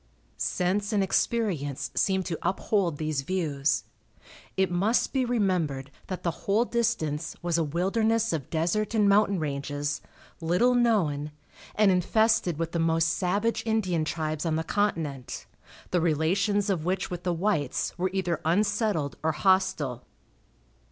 Sense 0.39 0.91
and 0.93 1.03
experience 1.03 1.91
seemed 1.93 2.25
to 2.25 2.39
uphold 2.41 2.97
these 2.97 3.21
views. 3.21 3.83
It 4.57 4.71
must 4.71 5.13
be 5.13 5.23
remembered 5.25 5.91
that 6.07 6.23
the 6.23 6.31
whole 6.47 6.65
distance 6.65 7.35
was 7.43 7.59
a 7.59 7.63
wilderness 7.63 8.33
of 8.33 8.49
desert 8.49 8.95
and 8.95 9.07
mountain 9.07 9.37
ranges, 9.37 10.01
little 10.39 10.73
known, 10.73 11.29
and 11.75 11.91
infested 11.91 12.57
with 12.57 12.71
the 12.71 12.79
most 12.79 13.09
savage 13.09 13.61
Indian 13.63 14.03
tribes 14.03 14.43
on 14.43 14.55
the 14.55 14.63
continent, 14.63 15.45
the 15.91 16.01
relations 16.01 16.71
of 16.71 16.83
which 16.83 17.11
with 17.11 17.21
the 17.21 17.31
whites 17.31 17.95
were 17.95 18.09
either 18.11 18.41
unsettled 18.43 19.17
or 19.21 19.33
hostile. 19.33 20.03